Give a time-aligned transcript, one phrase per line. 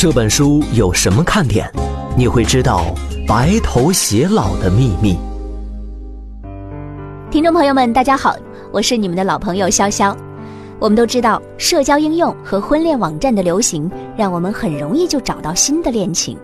[0.00, 1.68] 这本书有什么看点？
[2.16, 2.94] 你会知道
[3.26, 5.18] 白头偕老的秘密。
[7.32, 8.36] 听众朋友们，大家好，
[8.70, 10.14] 我是你们的老朋友潇潇。
[10.78, 16.38] 我们都知道，社交应用和婚恋网站的流行，让我们很容易就找到新的恋情。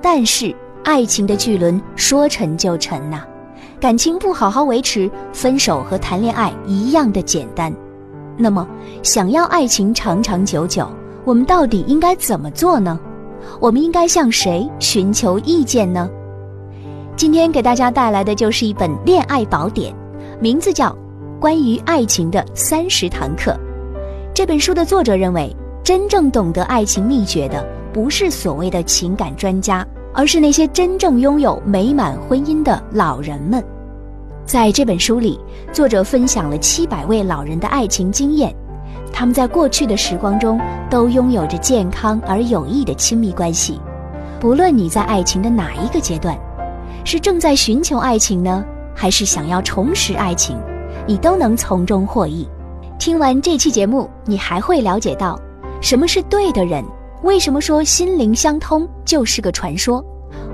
[0.00, 3.24] 但是，爱情的巨轮说沉就沉呐，
[3.80, 7.74] 感情不好好维持，分手和谈恋爱一样的简单。
[8.36, 8.64] 那么，
[9.02, 10.88] 想要爱情长长久久，
[11.24, 12.98] 我们到底应该怎么做呢？
[13.60, 16.08] 我们应该向谁寻求意见呢？
[17.16, 19.94] 今天给大家带来的就是一本恋爱宝典，
[20.40, 20.90] 名字叫
[21.40, 23.52] 《关于爱情的三十堂课》。
[24.34, 25.54] 这本书的作者认为，
[25.84, 33.62] 真正懂得爱情秘诀的，不是所谓的情感专家，而是那些真正拥有美满婚姻的老人们。
[34.44, 35.38] 在这本书里，
[35.72, 38.52] 作者分享了七百位老人的爱情经验，
[39.12, 40.58] 他们在过去的时光中
[40.90, 43.80] 都拥有着健康而有益的亲密关系。
[44.40, 46.36] 不论你在爱情的哪一个阶段，
[47.04, 50.58] 是正在寻求爱情呢，还是想要重拾爱情，
[51.06, 52.48] 你都能从中获益。
[52.98, 55.38] 听完这期节目，你还会了解到，
[55.80, 56.84] 什么是对的人？
[57.22, 60.04] 为什么说心灵相通就是个传说？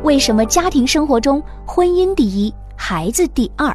[0.02, 3.74] 为什么家庭生活中婚姻第一，孩子第二？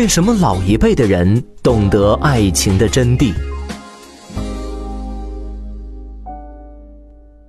[0.00, 3.34] 为什么老一辈的人懂得爱情的真谛？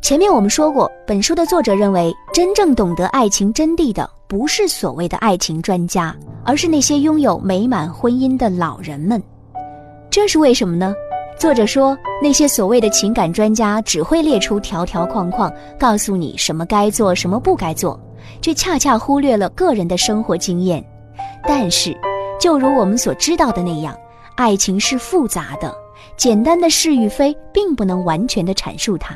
[0.02, 9.24] 前面我们说过，本书的作者认为，真正懂得爱情真谛的，不是所谓的爱情专家，而是那些拥有美满婚姻的老人们。
[10.10, 10.94] 这是为什么呢？
[11.40, 15.50] 作者说，那些所谓的情感专家只会列出条条框框，
[15.80, 17.98] 告诉你什么该做，什么不该做，
[18.42, 20.86] 却恰恰忽略了个人的生活经验。
[21.48, 21.96] 但是，
[22.42, 23.96] 就如我们所知道的那样，
[24.34, 25.72] 爱情是复杂的，
[26.18, 29.16] 简单的是与非，并不能完全的阐述它。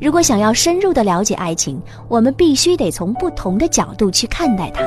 [0.00, 1.78] 如果想要深入的了解爱情，
[2.08, 4.82] 我们必须得从不同的角度去看待它。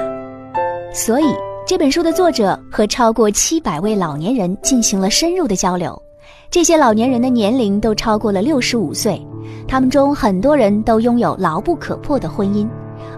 [0.91, 1.31] 所以
[1.63, 6.01] 这本书的作者和超过七百位老年人进行了深入的交流。
[6.49, 9.23] 这些老年人的年龄都超过了六十五岁，
[9.67, 12.67] 他们中很多人都拥有牢不可破的婚姻，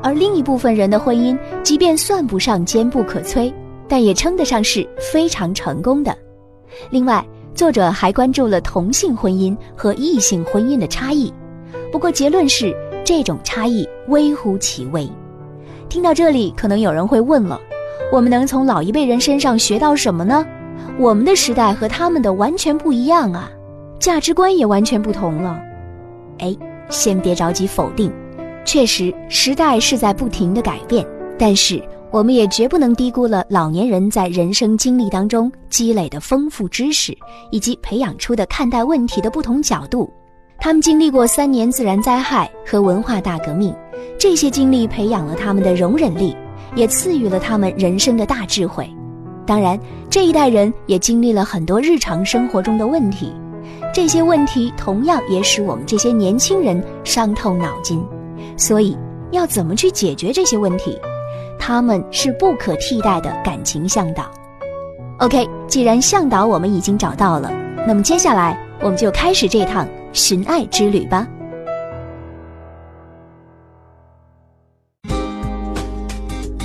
[0.03, 3.51] 而另一部分人的婚姻，即便算不上坚不可摧，
[3.91, 6.17] 但也称得上是非常成功的。
[6.91, 11.29] 另外，作者还关注了同性婚姻和异性婚姻的差异。
[11.91, 15.05] 不过结论是，这种差异微乎其微。
[15.89, 17.59] 听到这里，可能有人会问了：
[18.13, 20.45] 我们能从老一辈人身上学到什么呢？
[20.97, 23.51] 我们的时代和他们的完全不一样啊，
[23.99, 25.61] 价值观也完全不同了。
[26.39, 26.55] 哎，
[26.89, 28.09] 先别着急否定，
[28.63, 31.05] 确实时代是在不停的改变，
[31.37, 37.17] 但是我们也绝不能低估了老年人在人生经历当中积累的丰富知识，
[37.51, 40.11] 以及培养出的看待问题的不同角度。
[40.59, 43.73] 他们经历过三年自然灾害和文化大革命，
[44.19, 46.35] 这些经历培养了他们的容忍力，
[46.75, 48.87] 也赐予了他们人生的大智慧。
[49.47, 49.79] 当然，
[50.09, 53.33] 这一代人也经历了很多日常生活中的问题，
[53.93, 58.03] 这些问题同样也使我们这些年轻人伤透脑筋。
[58.57, 58.97] 所以，
[59.31, 60.99] 要怎么去解决这些问题？
[61.63, 64.29] 他们是不可替代的感情向导。
[65.19, 67.53] OK，既然向导我们已经找到了，
[67.87, 69.87] 那么接下来我们就开始这趟。
[70.13, 71.25] 寻爱之旅吧。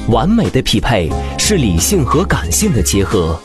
[0.08, 1.08] 完美的匹配
[1.38, 3.38] 是理性和感性的结合。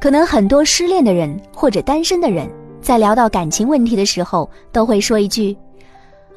[0.00, 2.48] 可能很多失恋的人或者单身的人，
[2.80, 5.56] 在聊到感情问题的时候，都会说一句：“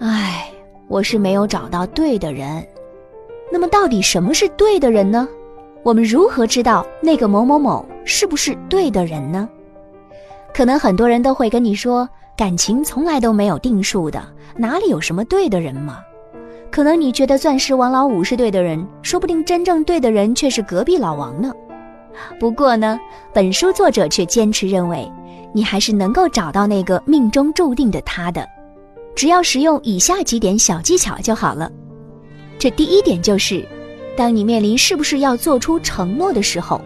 [0.02, 0.50] 唉，
[0.88, 2.66] 我是没有找到对的人。”
[3.52, 5.28] 那么，到底什么是对的人呢？
[5.84, 9.48] 我们如何知道那个某某某是不是对的人呢？
[10.54, 14.22] 可能很多人都会跟你说，感情从来都没有定数的，
[14.58, 16.00] 哪里有什么对的人嘛？
[16.70, 21.54] 可能你觉得钻石王老五是对的人，说不定真正对的人却是隔壁老王呢。
[22.38, 23.00] 不过呢，
[23.34, 25.10] 本书作者却坚持认为，
[25.54, 28.46] 你还是能够找到那个命中注定的他的，
[29.18, 31.72] 只要使用以下几点小技巧就好了。
[32.60, 33.66] 这第一点就是，
[34.16, 36.80] 当你面临是不是要做出承诺的时候，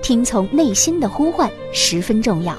[0.00, 2.56] 听从内心的呼唤十分重要。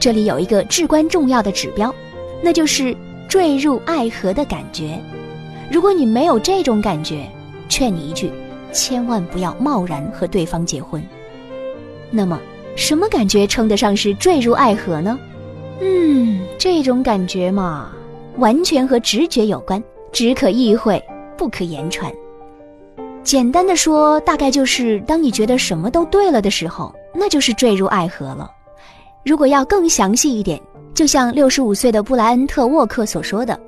[0.00, 1.94] 这里有一个至关重要的指标，
[2.42, 2.96] 那就是
[3.28, 4.98] 坠入爱河的感觉。
[5.70, 7.30] 如果你没有这种感觉，
[7.68, 8.30] 劝你一句，
[8.72, 11.06] 千万不要贸然和对方结婚。
[12.10, 12.40] 那么，
[12.74, 15.18] 什么感觉称得上是坠入爱河呢？
[15.82, 17.92] 嗯，这种感觉嘛，
[18.38, 21.02] 完全和直觉有关，只可意会，
[21.36, 22.12] 不可言传。
[23.22, 28.50] 简单的说，大概就是当你觉得什么都对了的时候，那就是坠入爱河了。
[29.24, 30.60] 如果要更详细一点，
[30.94, 33.58] 就像六十五岁的布莱恩特沃克所说的，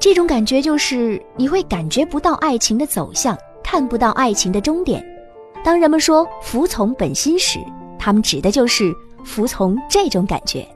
[0.00, 5.04] 这种感觉就是你会感觉不到爱情的走向，看不到爱情的终点。
[5.64, 7.60] 当人们说服从本心时，
[7.98, 8.92] 他们指的就是
[9.24, 10.66] 服从这种感觉。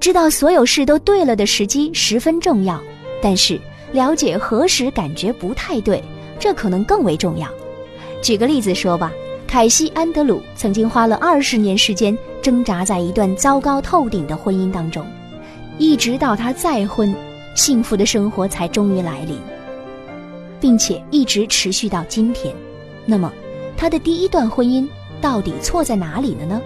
[0.00, 2.80] 知道所有事都对了的时机十分重要，
[3.22, 3.60] 但是
[3.92, 6.02] 了解何时感觉不太对。
[6.38, 7.46] 这可能更为重要。
[8.22, 9.12] 举个例子说吧，
[9.46, 15.06] 凯西·安德鲁曾经花了二十年时间挣扎在一段糟糕透顶的婚姻当中，
[15.76, 17.14] 一直到他再婚，
[17.54, 19.38] 幸福的生活才终于来临，
[20.58, 22.54] 并且一直持续到今天。
[23.04, 23.30] 那么，
[23.76, 24.88] 他的第一段婚姻
[25.20, 26.58] 到底错在哪里了呢？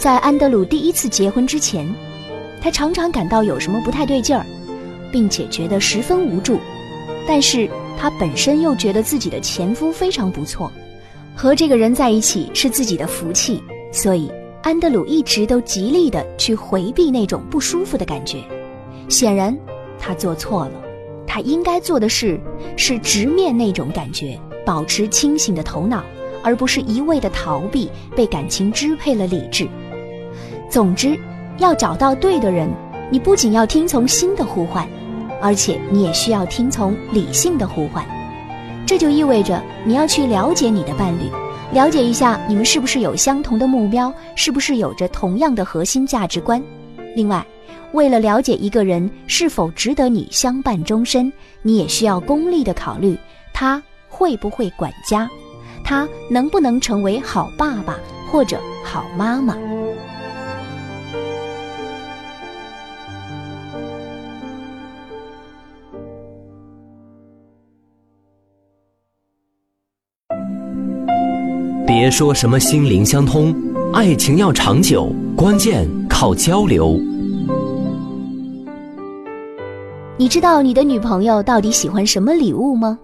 [0.00, 1.86] 在安德鲁第一次结婚之前，
[2.58, 4.46] 他常常感到有什么不太对劲儿，
[5.12, 6.58] 并且觉得十分无助，
[7.28, 7.68] 但是。
[7.98, 10.72] 她本身又觉得自己的前夫非常不错，
[11.36, 13.62] 和这个人在一起是自己的福气，
[13.92, 14.32] 所以
[14.62, 18.38] 安德鲁一直都极力的去回避那种不舒服的感觉。
[19.10, 19.54] 显然，
[19.98, 20.72] 他做错了，
[21.26, 22.40] 他应该做的事
[22.74, 26.02] 是直面那种感觉，保持清醒的头脑，
[26.42, 29.68] 而不是一味的逃避，被感情支配了理智。
[30.70, 31.18] 总之，
[31.58, 32.70] 要找到对的人，
[33.10, 34.88] 你不仅要听从心的呼唤。
[35.42, 38.04] 而且你也需要听从理性的呼唤，
[38.86, 41.22] 这就意味着你要去了解你的伴侣，
[41.72, 46.62] 了解一下你们是不是有相同的目标，是不是有着同样的核心价值观。
[47.16, 47.42] 另外，
[47.92, 51.32] 为了了解一个人是否值得你相伴终身，
[51.62, 53.16] 你也需要功利的考虑
[53.54, 55.26] 他会不会管家，
[55.82, 57.96] 他能不能成为好爸爸
[58.30, 59.56] 或者好妈妈。
[72.00, 73.54] 别说什么心灵相通，
[73.92, 76.98] 爱情要长久，关键靠交流。
[80.16, 82.98] 你知道你的女朋友到底喜欢什么礼物吗？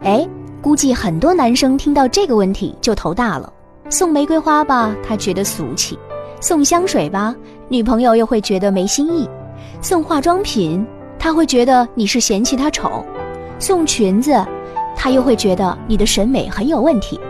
[0.00, 0.26] 哎，
[0.62, 3.52] 估计很多男生听到这个问题就头大了。
[3.90, 5.94] 送玫瑰花吧，他觉得俗气；
[6.40, 7.36] 送香水吧，
[7.68, 9.28] 女朋友又会觉得没新意；
[9.82, 10.82] 送化妆品，
[11.18, 13.04] 他会觉得你是嫌弃他丑；
[13.58, 14.42] 送裙子，
[14.96, 17.20] 他又会觉得你的审美很有问题。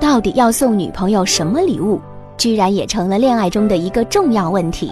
[0.00, 2.00] 到底要送女朋友什么礼物，
[2.38, 4.90] 居然也成了恋爱中的一个重要问题。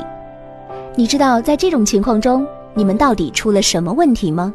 [0.95, 4.53] 你知道在这种情况中，你们到底出了什么问题吗？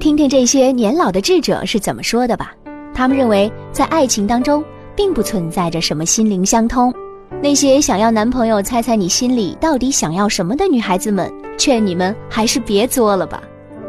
[0.00, 2.52] 听听这些年老的智者是怎么说的吧。
[2.92, 4.64] 他们认为，在爱情当中，
[4.96, 6.92] 并不存在着什么心灵相通。
[7.40, 13.40] 那些想要男朋友猜猜你心里到底想要什么的女孩子们，劝你们还是别作了吧。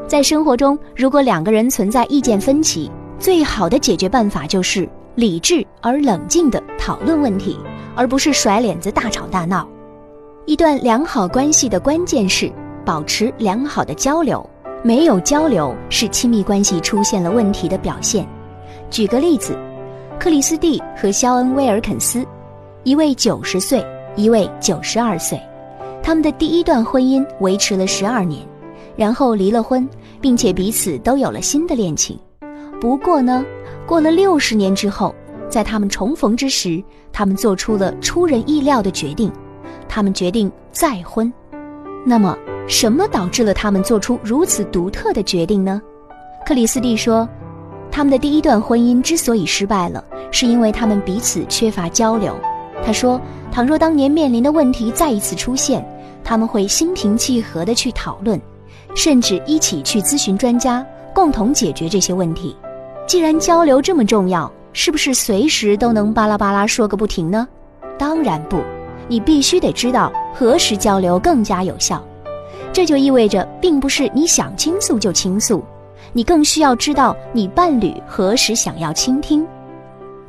[0.08, 4.88] 在生活中，如果两个人存在意见分歧，最好的解决办法就是。
[5.16, 7.56] 理智而冷静地讨论问题，
[7.96, 9.68] 而不是甩脸子大吵大闹。
[10.46, 12.52] 一段良好关系的关键是
[12.84, 14.48] 保持良好的交流，
[14.84, 18.28] 没有交流是亲密关系出现了问题的表现。
[18.90, 19.56] 举个例子，
[20.20, 22.26] 克里斯蒂和肖恩·威尔肯斯，
[22.84, 23.86] 一位九十岁，
[24.16, 25.40] 一位九十二岁，
[26.02, 28.42] 他们的第一段婚姻维持了十二年，
[28.96, 29.88] 然后离了婚，
[30.20, 32.20] 并且彼此都有了新的恋情。
[32.84, 33.46] 不过呢。
[33.88, 35.16] 过了六十年之后，
[35.48, 39.32] 在他们重逢之时，他们做出了出人意料的决定，
[39.88, 41.32] 他们决定再婚。
[42.06, 42.38] 那么，
[42.68, 45.82] 什么导致了他们做出如此独特的决定呢？
[46.46, 47.26] 克里斯蒂说，
[47.90, 52.36] 他们的第一段婚姻之所以失败了，是因为他们彼此缺乏交流。
[52.86, 53.18] 他说，
[53.50, 55.86] 倘若当年面临的问题再一次出现，
[56.22, 58.38] 他们会心平气和地去讨论，
[58.94, 62.54] 甚至一起去咨询专家，共同解决这些问题。
[63.06, 67.48] 既然交流这么重要，是不是随时都能巴拉巴拉说个不停呢？
[67.98, 68.62] 当然不，
[69.08, 72.04] 你必须得知道何时交流更加有效。
[72.72, 75.64] 这就意味着，并不是你想倾诉就倾诉，
[76.12, 79.46] 你更需要知道你伴侣何时想要倾听。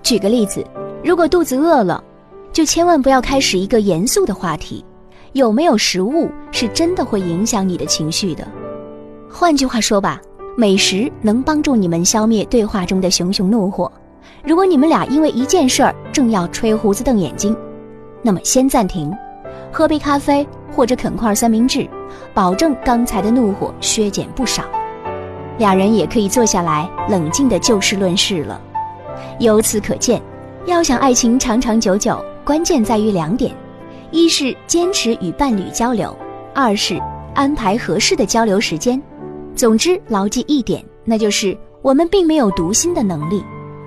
[0.02, 0.62] 举个例子，
[1.02, 2.02] 如果肚子饿了，
[2.52, 4.84] 就千万不要开始一个严肃的话题。
[5.32, 8.46] 有没有食物是真的会影响你的情绪的。
[9.30, 10.20] 换句话说吧。
[10.56, 13.90] 美食能帮助你们消灭对话中的熊熊怒火。
[14.44, 17.56] 如果你们俩因为一件事儿正要吹胡子瞪眼睛，
[18.22, 19.12] 那么先暂停，
[19.72, 21.88] 喝杯咖啡或者啃块三明治，
[22.32, 24.62] 保证刚才的怒火削减不少。
[25.58, 28.60] 俩人也可以坐下来冷静地就事论事了。
[29.40, 30.22] 由此可见，
[30.66, 33.52] 要想爱情长长久久，关键在于两点：
[34.12, 36.16] 一是坚持与伴侣交流，
[36.54, 37.00] 二是
[37.34, 39.00] 安排合适的交流时间。
[39.56, 43.42] 总之，牢记一点，那就是我们并没有读心的能力，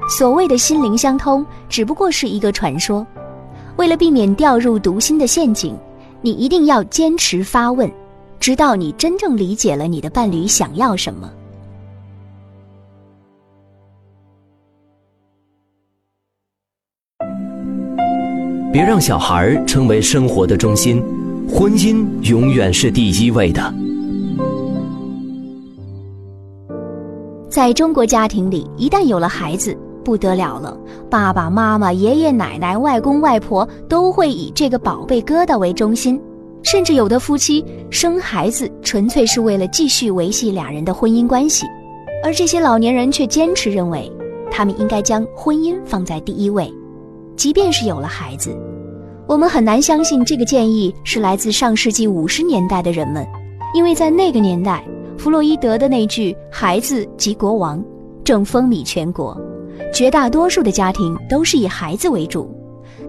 [0.09, 3.05] 所谓的心灵相通只不过是一个传说。
[3.75, 5.77] 为了避免掉入读心的陷阱，
[6.21, 7.91] 你一定要坚持发问，
[8.39, 11.29] 直到你真正理解了你的伴侣想要什么。
[18.71, 21.03] 别让小孩成为生活的中心，
[21.49, 23.86] 婚姻永远是第一位的。
[27.49, 30.77] 在中国家庭里，一旦有了孩子，不得了了，
[31.09, 36.21] 爸爸妈妈、爷爷奶奶、外公外婆都会以这个宝贝疙瘩为中心，
[36.61, 41.65] 甚至有的夫妻生孩子纯粹是为了继续维系俩人的婚姻关系，
[42.21, 44.11] 而这些老年人却坚持认为，
[44.51, 46.69] 他们应该将婚姻放在第一位，
[47.37, 48.53] 即便是有了孩子，
[49.25, 53.25] 我们很难相信这个建议是来自上世纪五十年代的人们，
[53.73, 54.83] 因为在那个年代。
[55.17, 57.83] 弗洛伊德的那句“孩子即国王”
[58.23, 59.35] 正风靡全国，
[59.91, 62.49] 绝大多数的家庭都是以孩子为主。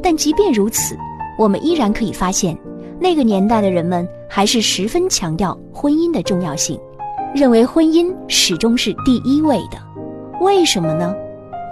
[0.02, 0.96] 但即便如此，
[1.38, 2.56] 我们依然可以发现，
[2.98, 6.80] 那个年代的人们还是十分强调婚姻的重要性，
[7.34, 9.78] 认为婚姻始终是第一位的。
[10.40, 11.14] 为什么呢？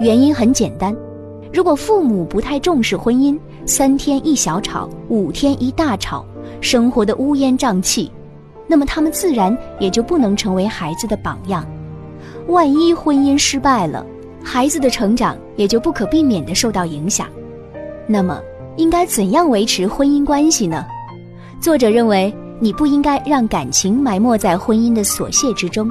[0.01, 0.95] 原因很简单：
[1.51, 6.27] 如果父母不太重视婚姻，三天一小吵，五天一大吵，
[6.61, 8.13] 生活的乌烟瘴气。
[8.67, 11.65] 那么他们自然也就不能成为孩子的榜样。
[12.49, 14.05] 万一婚姻失败了，
[14.43, 17.27] 孩子的成长也就不可避免地受到影响。
[18.07, 18.41] 那么，
[18.77, 20.87] 应该怎样维持婚姻关系呢？
[21.61, 25.91] 作者认为，你不应该让感情埋没在婚姻的琐屑之中，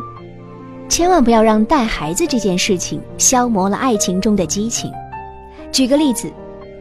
[0.88, 4.90] 千万不要让带孩子这件事情消磨了爱情中的激情。
[5.72, 6.32] 举个例子，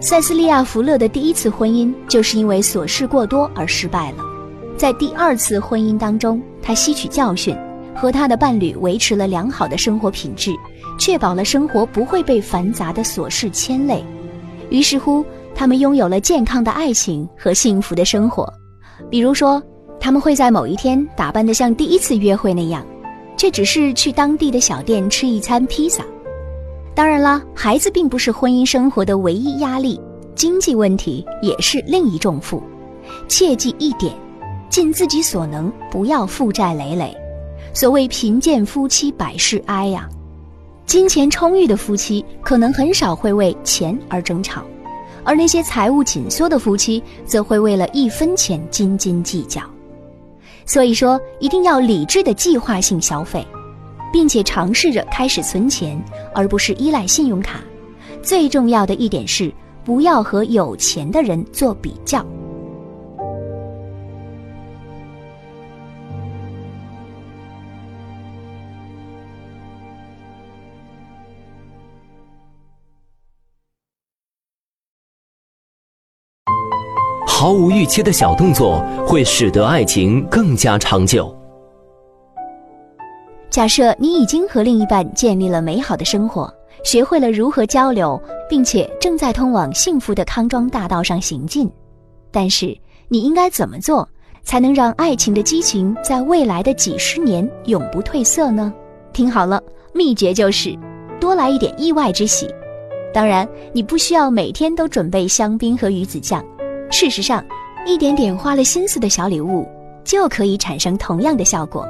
[0.00, 4.33] 塞斯利亚·福勒的第一次婚姻就是因为琐事过多而失败了。
[4.76, 7.56] 在第二次婚姻当中，他吸取教训，
[7.94, 10.50] 和他的伴侣维持了良好的生活品质，
[10.98, 14.04] 确保了生活不会被繁杂的琐事牵累。
[14.70, 18.52] 于是乎，他们拥有了健康的爱情和幸福的生活。
[19.08, 19.62] 比如说，
[20.00, 22.84] 他们会在某一天打扮得像第一次约会那样，
[23.36, 26.04] 却只是去当地的小店吃一餐披萨。
[26.96, 30.00] 当然啦，孩子并不是婚姻生活的唯一压力，
[30.34, 32.60] 经济问题也是另一重负。
[33.28, 34.12] 切记一点。
[34.74, 37.16] 尽自己所能，不要负债累累。
[37.72, 40.08] 所谓贫贱夫妻百事哀呀，
[40.84, 44.64] 金钱充裕的夫妻可能很少会为钱而争吵，
[45.22, 49.62] 而那些财务紧缩的夫妻则会为了一分钱斤斤计较。
[50.66, 53.46] 所以说，一定要理智的计划性消费，
[54.12, 55.96] 并且尝试着开始存钱，
[56.34, 57.60] 而不是依赖信用卡。
[58.24, 59.52] 最重要的一点是，
[59.84, 62.26] 不要和有钱的人做比较。
[77.44, 81.36] 毫无预期的小动作会使得爱情更加长久。
[83.50, 86.50] 假设你已经和另一半建立了美好的生活，
[86.84, 91.70] 学会了如何交流，并且正在通往幸福的康庄大道上行进，
[92.30, 92.74] 但是
[93.08, 94.08] 你应该怎么做
[94.42, 98.72] 才能让爱情的激情在未来的几十年永不褪色呢？
[99.12, 100.74] 听好了，秘诀就是
[101.20, 102.48] 多来一点意外之喜。
[103.12, 106.42] 当然，你不需要每天都准备香槟和鱼子酱。
[106.90, 107.44] 事实上，
[107.86, 109.66] 一点点花了心思的小礼物
[110.04, 111.86] 就可以产生同样的效果。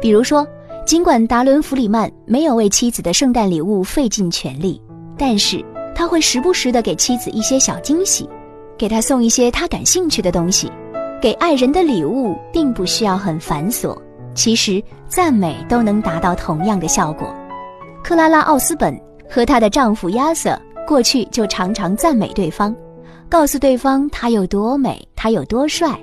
[0.00, 0.46] 比如说，
[0.86, 4.80] 尽管达伦·弗里曼没有为妻子的圣诞礼物费尽全力，
[5.18, 5.62] 但是
[5.94, 8.28] 他会时不时的给妻子一些小惊喜，
[8.78, 10.70] 给她送一些她感兴趣的东西。
[11.20, 13.96] 给爱人的礼物并不需要很繁琐，
[14.34, 17.34] 其实赞美都能达到同样的效果。
[18.04, 22.74] 克拉拉·奥斯本和她的丈夫亚瑟过去就常常赞美对方。
[23.28, 25.98] 告诉对方他有多美，他有多帅。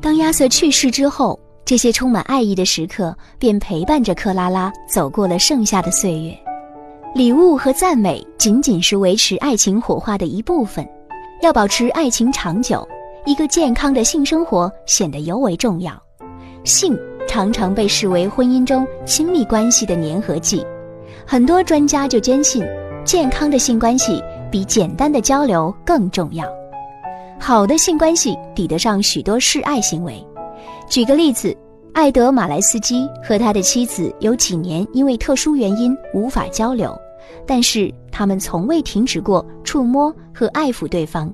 [0.00, 6.36] 当亚瑟去世之后，这些充满爱意的时刻便陪伴着克拉拉走过了剩下的岁月。
[7.14, 10.86] 礼物和赞美仅仅是维持爱情火花的一部分，
[11.40, 12.86] 要保持爱情长久，
[13.24, 15.92] 一个健康的性生活显得尤为重要。
[16.64, 20.66] 性常常被视为婚姻中亲密关系的粘合剂，
[21.24, 22.64] 很多专家就坚信，
[23.04, 24.20] 健康的性关系。
[24.56, 26.46] 比简单的交流更重要。
[27.38, 30.26] 好的性关系抵得上许多示爱行为。
[30.88, 31.54] 举个例子，
[31.92, 36.98] 艾德·马莱斯基和他的妻子有几年因为特殊原因无法交流，
[37.46, 41.30] 但是他们从未停止过触摸和爱抚对方。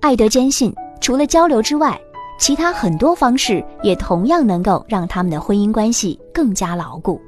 [0.00, 1.96] 艾德坚信，除了交流之外，
[2.40, 7.20] 其他很多方式也同样能够让他们的婚姻关系更加牢固。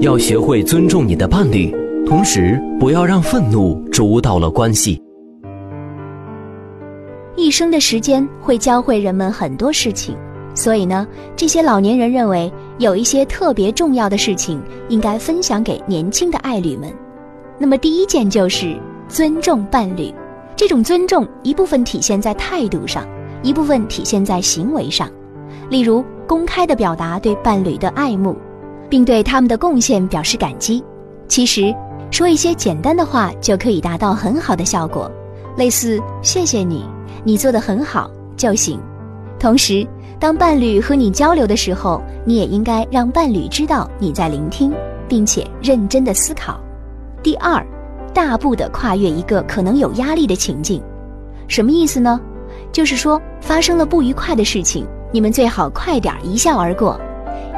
[0.00, 1.74] 要学会尊重你的伴侣，
[2.06, 5.02] 同时不要让愤怒主导了关系。
[7.34, 10.14] 一生的时间会教会人们很多事情，
[10.54, 16.92] 所以呢，这些老年人认为有一些特别重要的事情应该分享给年轻的爱侣们。
[17.56, 18.76] 那么第一件就是
[19.08, 20.12] 尊重伴侣，
[20.54, 23.06] 这种尊重一部分体现在态度上，
[23.42, 25.10] 一部分体现在行为上，
[25.70, 28.36] 例如公开的表达对伴侣的爱慕。
[28.88, 30.82] 并对他们的贡献表示感激。
[31.28, 31.74] 其实，
[32.10, 35.10] 说一些简单的话就可以达到很好的效果，
[35.56, 36.84] 类似“谢谢你，
[37.24, 38.80] 你做的很好”就行。
[39.38, 39.86] 同时，
[40.18, 44.72] 当伴侣和你交流的时候，你也应该让伴侣知道你在聆听，
[45.08, 46.60] 并且认真的思考。
[47.22, 47.64] 第二，
[48.14, 50.80] 大步的跨越一个可能有压力的情境，
[51.48, 52.20] 什么意思呢？
[52.72, 56.98] 就是说，发生了不愉快的事情，你们最好快点一笑而过。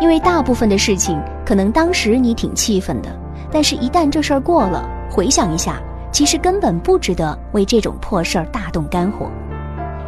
[0.00, 3.08] 因为大部分的事情，可能当时你挺气愤的，
[3.50, 5.80] 但是一旦这事儿过了，回想一下，
[6.12, 9.30] 其实根本不值得为这种破事儿大动肝火。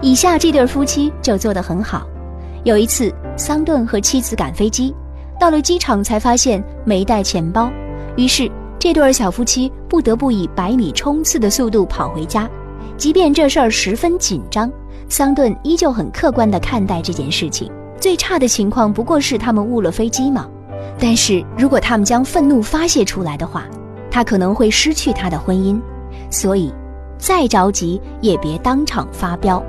[0.00, 2.06] 以下这对夫妻就做得很好。
[2.64, 4.94] 有一次，桑顿和妻子赶飞机，
[5.38, 7.70] 到了机场才发现没带钱包，
[8.16, 12.48] 于是这对小夫妻不得不以百米冲刺的速度跑回家。
[12.96, 14.70] 即便这事儿十分紧张，
[15.08, 17.70] 桑顿依旧很客观地看待这件事情。
[18.00, 20.48] 最差的情况不过是他们误了飞机嘛，
[20.98, 23.66] 但是如果他们将愤怒发泄出来的话，
[24.10, 25.78] 他可能会失去他的婚姻，
[26.30, 26.72] 所以
[27.18, 29.62] 再着急也别当场发飙。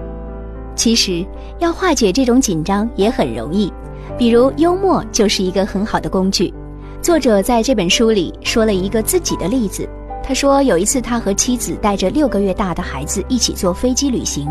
[0.74, 1.26] 其实
[1.60, 3.72] 要化解这种紧张也很容易，
[4.18, 6.54] 比如幽默就是一个很好的工具。
[7.02, 9.88] 作者在这本书里说了一个自己的例子，
[10.24, 14.48] 他说有一次他和妻子带着六个月大的孩子一起坐飞机旅行。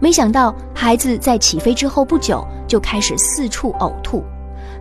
[0.00, 4.22] 没想到孩子在起飞之后不久就开始四处呕吐，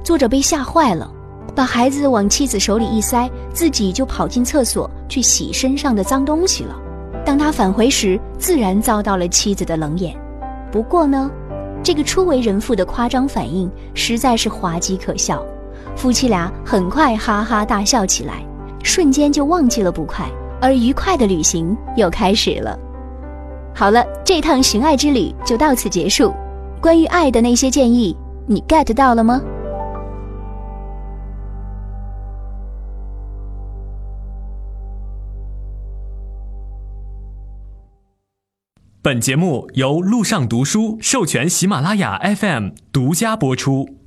[0.03, 1.09] 作者被吓坏了，
[1.55, 6.75] 把孩子往妻子手里一塞，自己就跑进厕所去洗身上的脏东西了。
[7.25, 10.13] 当他返回时，自然遭到了妻子的冷眼。
[10.71, 11.31] 不过呢，
[11.81, 15.41] 这个初为人父的夸张反应实在是滑稽可笑，
[15.95, 18.43] 夫妻俩很快哈哈大笑起来，
[18.83, 20.25] 瞬间就忘记了不快，
[20.59, 22.77] 而愉快的旅行又开始了。
[23.75, 26.33] 好了，这趟寻爱之旅就到此结束。
[26.81, 29.41] 关于爱的那些建议，你 get 到了吗？
[39.01, 44.02] 本节目由路上读书授权喜马拉雅 FM 独家播出。